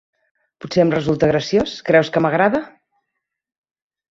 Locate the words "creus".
1.91-2.11